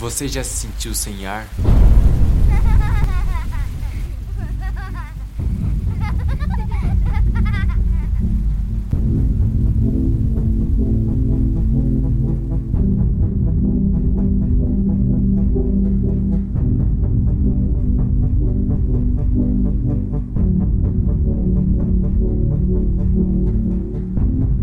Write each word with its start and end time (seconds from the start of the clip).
Você 0.00 0.26
já 0.26 0.42
se 0.42 0.66
sentiu 0.66 0.94
sem 0.94 1.26
ar? 1.26 1.46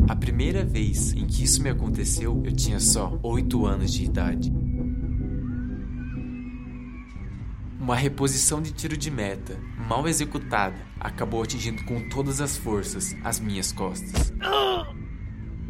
A 0.07 0.15
primeira 0.15 0.65
vez 0.65 1.13
em 1.13 1.27
que 1.27 1.43
isso 1.43 1.61
me 1.61 1.69
aconteceu, 1.69 2.41
eu 2.43 2.51
tinha 2.51 2.79
só 2.79 3.19
8 3.21 3.65
anos 3.67 3.93
de 3.93 4.03
idade. 4.03 4.51
Uma 7.87 7.95
reposição 7.95 8.61
de 8.61 8.73
tiro 8.73 8.97
de 8.97 9.09
meta, 9.09 9.57
mal 9.77 10.09
executada, 10.09 10.75
acabou 10.99 11.41
atingindo 11.41 11.85
com 11.85 12.09
todas 12.09 12.41
as 12.41 12.57
forças 12.57 13.15
as 13.23 13.39
minhas 13.39 13.71
costas. 13.71 14.33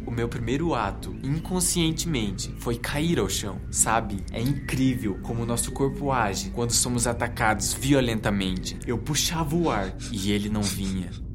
O 0.04 0.10
meu 0.10 0.28
primeiro 0.28 0.74
ato, 0.74 1.16
inconscientemente, 1.22 2.52
foi 2.58 2.76
cair 2.76 3.20
ao 3.20 3.28
chão. 3.28 3.60
Sabe? 3.70 4.16
É 4.32 4.40
incrível 4.40 5.20
como 5.22 5.46
nosso 5.46 5.70
corpo 5.70 6.10
age 6.10 6.50
quando 6.50 6.72
somos 6.72 7.06
atacados 7.06 7.72
violentamente. 7.72 8.76
Eu 8.84 8.98
puxava 8.98 9.54
o 9.54 9.70
ar 9.70 9.96
e 10.10 10.32
ele 10.32 10.48
não 10.48 10.62
vinha. 10.62 11.27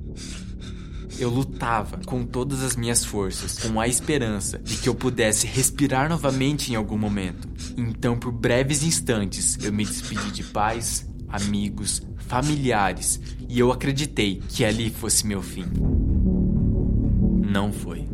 Eu 1.20 1.30
lutava 1.30 2.00
com 2.06 2.26
todas 2.26 2.64
as 2.64 2.76
minhas 2.76 3.06
forças, 3.06 3.60
com 3.60 3.80
a 3.80 3.88
esperança 3.88 4.60
de 4.60 4.78
que 4.78 4.90
eu 4.90 4.96
pudesse 4.96 5.48
respirar 5.48 6.10
novamente 6.10 6.72
em 6.72 6.76
algum 6.76 6.98
momento. 6.98 7.48
Então, 7.78 8.18
por 8.18 8.32
breves 8.32 8.84
instantes, 8.84 9.58
eu 9.64 9.72
me 9.72 9.86
despedi 9.86 10.32
de 10.32 10.44
pais, 10.44 11.06
amigos, 11.28 12.02
familiares 12.28 13.20
e 13.48 13.60
eu 13.60 13.72
acreditei 13.72 14.42
que 14.50 14.66
ali 14.66 14.90
fosse 14.90 15.26
meu 15.26 15.42
fim. 15.42 15.66
Não 17.48 17.72
foi. 17.72 18.08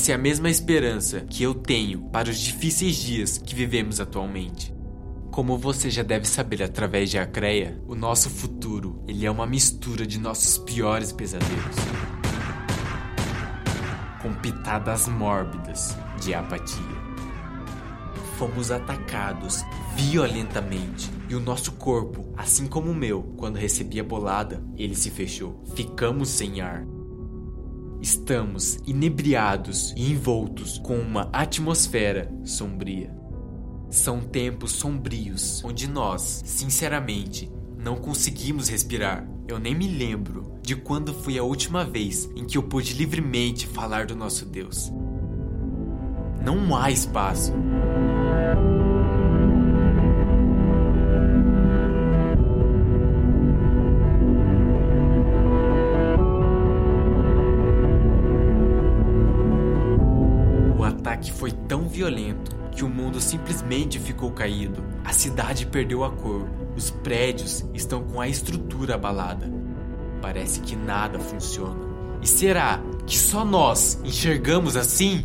Essa 0.00 0.12
é 0.12 0.14
a 0.14 0.18
mesma 0.18 0.48
esperança 0.48 1.20
que 1.28 1.42
eu 1.42 1.52
tenho 1.52 2.00
para 2.08 2.30
os 2.30 2.38
difíceis 2.38 2.96
dias 2.96 3.36
que 3.36 3.54
vivemos 3.54 4.00
atualmente. 4.00 4.74
Como 5.30 5.58
você 5.58 5.90
já 5.90 6.02
deve 6.02 6.26
saber 6.26 6.62
através 6.62 7.10
de 7.10 7.18
Acreia, 7.18 7.78
o 7.86 7.94
nosso 7.94 8.30
futuro, 8.30 9.04
ele 9.06 9.26
é 9.26 9.30
uma 9.30 9.46
mistura 9.46 10.06
de 10.06 10.18
nossos 10.18 10.56
piores 10.56 11.12
pesadelos. 11.12 11.76
Com 14.22 14.32
pitadas 14.36 15.06
mórbidas 15.06 15.94
de 16.18 16.32
apatia. 16.32 16.80
Fomos 18.38 18.70
atacados 18.70 19.62
violentamente 19.94 21.10
e 21.28 21.34
o 21.34 21.40
nosso 21.40 21.72
corpo, 21.72 22.32
assim 22.38 22.66
como 22.66 22.90
o 22.90 22.94
meu, 22.94 23.34
quando 23.36 23.58
recebi 23.58 24.00
a 24.00 24.04
bolada, 24.04 24.64
ele 24.78 24.94
se 24.94 25.10
fechou. 25.10 25.62
Ficamos 25.74 26.30
sem 26.30 26.62
ar. 26.62 26.86
Estamos 28.02 28.78
inebriados 28.86 29.92
e 29.94 30.10
envoltos 30.10 30.78
com 30.78 30.98
uma 30.98 31.28
atmosfera 31.32 32.32
sombria. 32.44 33.14
São 33.90 34.20
tempos 34.20 34.72
sombrios 34.72 35.62
onde 35.62 35.86
nós, 35.86 36.42
sinceramente, 36.46 37.50
não 37.76 37.96
conseguimos 37.96 38.68
respirar. 38.68 39.28
Eu 39.46 39.58
nem 39.58 39.74
me 39.74 39.86
lembro 39.86 40.58
de 40.62 40.76
quando 40.76 41.12
foi 41.12 41.36
a 41.36 41.42
última 41.42 41.84
vez 41.84 42.24
em 42.34 42.46
que 42.46 42.56
eu 42.56 42.62
pude 42.62 42.94
livremente 42.94 43.66
falar 43.66 44.06
do 44.06 44.16
nosso 44.16 44.46
Deus. 44.46 44.90
Não 46.42 46.74
há 46.74 46.90
espaço. 46.90 47.52
Ataque 61.10 61.32
foi 61.32 61.50
tão 61.50 61.88
violento 61.88 62.56
que 62.70 62.84
o 62.84 62.88
mundo 62.88 63.20
simplesmente 63.20 63.98
ficou 63.98 64.30
caído. 64.30 64.82
A 65.04 65.12
cidade 65.12 65.66
perdeu 65.66 66.04
a 66.04 66.10
cor. 66.10 66.48
Os 66.76 66.90
prédios 66.90 67.64
estão 67.74 68.04
com 68.04 68.20
a 68.20 68.28
estrutura 68.28 68.94
abalada. 68.94 69.50
Parece 70.22 70.60
que 70.60 70.76
nada 70.76 71.18
funciona. 71.18 71.90
E 72.22 72.28
será 72.28 72.80
que 73.06 73.18
só 73.18 73.44
nós 73.44 74.00
enxergamos 74.04 74.76
assim? 74.76 75.24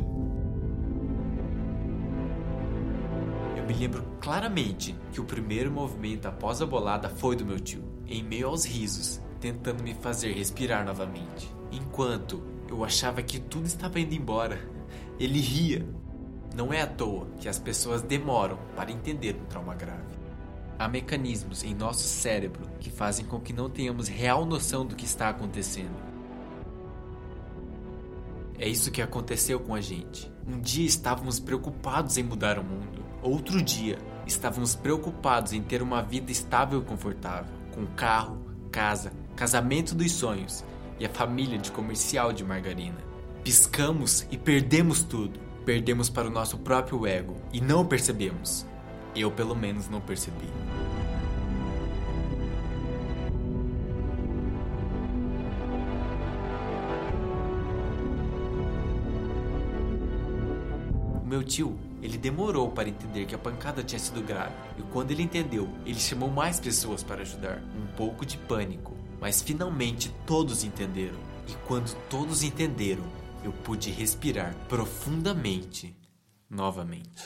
Eu 3.56 3.66
me 3.66 3.74
lembro 3.74 4.04
claramente 4.20 4.96
que 5.12 5.22
o 5.22 5.26
primeiro 5.26 5.72
movimento 5.72 6.28
após 6.28 6.62
a 6.62 6.66
bolada 6.66 7.10
foi 7.10 7.36
do 7.36 7.46
meu 7.46 7.60
tio, 7.60 7.84
em 8.08 8.24
meio 8.24 8.48
aos 8.48 8.66
risos, 8.66 9.22
tentando 9.40 9.84
me 9.84 9.94
fazer 9.94 10.34
respirar 10.34 10.84
novamente. 10.84 11.54
Enquanto 11.72 12.42
eu 12.68 12.84
achava 12.84 13.22
que 13.22 13.40
tudo 13.40 13.66
estava 13.66 14.00
indo 14.00 14.16
embora, 14.16 14.75
ele 15.20 15.40
ria. 15.40 15.86
Não 16.56 16.72
é 16.72 16.82
à 16.82 16.88
toa 16.88 17.28
que 17.40 17.50
as 17.50 17.60
pessoas 17.60 18.02
demoram 18.02 18.58
para 18.76 18.92
entender 18.92 19.36
um 19.36 19.46
trauma 19.46 19.76
grave. 19.76 20.16
Há 20.78 20.88
mecanismos 20.88 21.64
em 21.64 21.74
nosso 21.74 22.04
cérebro 22.04 22.68
que 22.80 22.90
fazem 22.90 23.26
com 23.26 23.40
que 23.40 23.54
não 23.54 23.70
tenhamos 23.70 24.08
real 24.08 24.46
noção 24.46 24.86
do 24.86 24.96
que 24.96 25.06
está 25.06 25.30
acontecendo. 25.30 25.96
É 28.58 28.68
isso 28.68 28.92
que 28.92 29.02
aconteceu 29.02 29.60
com 29.60 29.76
a 29.76 29.82
gente. 29.82 30.32
Um 30.48 30.60
dia 30.60 30.86
estávamos 30.86 31.40
preocupados 31.40 32.18
em 32.18 32.24
mudar 32.24 32.58
o 32.60 32.64
mundo. 32.64 33.04
Outro 33.22 33.62
dia 33.62 33.98
estávamos 34.26 34.76
preocupados 34.76 35.54
em 35.54 35.62
ter 35.62 35.82
uma 35.82 36.02
vida 36.02 36.32
estável 36.32 36.82
e 36.82 36.86
confortável, 36.86 37.54
com 37.74 37.86
carro, 37.88 38.38
casa, 38.72 39.12
casamento 39.36 39.96
dos 39.96 40.12
sonhos 40.12 40.64
e 41.00 41.06
a 41.06 41.10
família 41.10 41.58
de 41.58 41.72
comercial 41.72 42.32
de 42.32 42.44
margarina. 42.44 43.15
Piscamos 43.46 44.26
e 44.32 44.40
perdemos 44.40 45.04
tudo. 45.04 45.40
Perdemos 45.64 46.10
para 46.10 46.28
o 46.28 46.32
nosso 46.32 46.58
próprio 46.58 47.06
ego 47.06 47.36
e 47.54 47.62
não 47.62 47.82
o 47.82 47.86
percebemos. 47.86 48.66
Eu, 49.16 49.30
pelo 49.30 49.56
menos, 49.56 49.88
não 49.88 50.02
percebi. 50.02 50.48
O 61.22 61.28
meu 61.28 61.44
tio, 61.44 61.78
ele 62.02 62.18
demorou 62.18 62.72
para 62.72 62.90
entender 62.90 63.28
que 63.28 63.36
a 63.36 63.38
pancada 63.38 63.84
tinha 63.84 64.00
sido 64.00 64.24
grave. 64.24 64.56
E 64.80 64.82
quando 64.92 65.12
ele 65.12 65.22
entendeu, 65.22 65.70
ele 65.86 66.00
chamou 66.00 66.32
mais 66.32 66.60
pessoas 66.60 67.04
para 67.04 67.22
ajudar. 67.22 67.62
Um 67.80 67.86
pouco 67.96 68.26
de 68.26 68.40
pânico. 68.40 68.96
Mas 69.22 69.44
finalmente 69.44 70.12
todos 70.26 70.64
entenderam. 70.64 71.20
E 71.48 71.54
quando 71.68 71.96
todos 72.10 72.42
entenderam, 72.42 73.04
eu 73.46 73.54
pude 73.54 73.92
respirar 73.92 74.56
profundamente 74.68 75.96
novamente. 76.50 77.24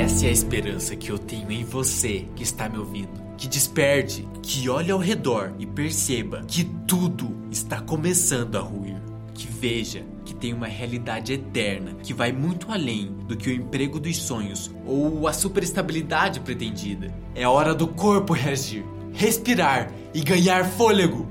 Essa 0.00 0.24
é 0.24 0.28
a 0.30 0.32
esperança 0.32 0.96
que 0.96 1.12
eu 1.12 1.18
tenho 1.18 1.52
em 1.52 1.62
você 1.62 2.26
que 2.34 2.42
está 2.42 2.70
me 2.70 2.78
ouvindo. 2.78 3.10
Que 3.36 3.46
desperte, 3.46 4.26
que 4.42 4.66
olhe 4.66 4.90
ao 4.90 4.98
redor 4.98 5.52
e 5.58 5.66
perceba 5.66 6.42
que 6.48 6.64
tudo 6.64 7.36
está 7.50 7.82
começando 7.82 8.56
a 8.56 8.60
ruir. 8.60 8.96
Que 9.34 9.46
veja 9.46 10.02
que 10.24 10.34
tem 10.34 10.54
uma 10.54 10.66
realidade 10.66 11.34
eterna 11.34 11.96
que 12.02 12.14
vai 12.14 12.32
muito 12.32 12.72
além 12.72 13.12
do 13.28 13.36
que 13.36 13.50
o 13.50 13.52
emprego 13.52 14.00
dos 14.00 14.16
sonhos 14.16 14.70
ou 14.86 15.28
a 15.28 15.34
superestabilidade 15.34 16.40
pretendida. 16.40 17.12
É 17.34 17.46
hora 17.46 17.74
do 17.74 17.86
corpo 17.86 18.32
reagir, 18.32 18.82
respirar 19.12 19.92
e 20.14 20.22
ganhar 20.22 20.64
fôlego. 20.64 21.28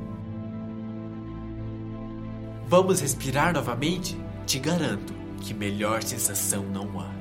Vamos 2.68 3.02
respirar 3.02 3.52
novamente? 3.52 4.16
Te 4.46 4.60
garanto 4.60 5.12
que 5.42 5.56
melhor 5.56 6.04
sensação 6.04 6.64
não 6.72 7.00
há. 7.00 7.19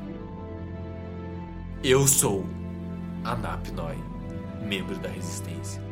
Eu 1.85 2.09
sou 2.09 2.45
Anapnoi, 3.23 3.95
membro 4.61 4.99
da 4.99 5.09
Resistência. 5.09 5.88